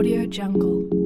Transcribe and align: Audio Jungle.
Audio 0.00 0.24
Jungle. 0.24 0.99